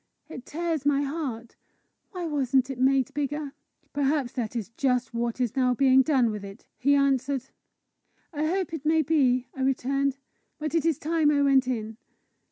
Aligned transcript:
It 0.29 0.47
tears 0.47 0.83
my 0.83 1.03
heart. 1.03 1.55
Why 2.09 2.25
wasn't 2.25 2.71
it 2.71 2.79
made 2.79 3.13
bigger?" 3.13 3.53
"Perhaps 3.93 4.31
that 4.31 4.55
is 4.55 4.69
just 4.69 5.13
what 5.13 5.39
is 5.39 5.55
now 5.55 5.75
being 5.75 6.01
done 6.01 6.31
with 6.31 6.43
it!" 6.43 6.65
he 6.79 6.95
answered. 6.95 7.49
"I 8.33 8.47
hope 8.47 8.73
it 8.73 8.83
may 8.83 9.03
be!" 9.03 9.45
I 9.53 9.61
returned." 9.61 10.17
But 10.59 10.73
it 10.73 10.87
is 10.87 10.97
time 10.97 11.29
I 11.29 11.43
went 11.43 11.67
in." 11.67 11.97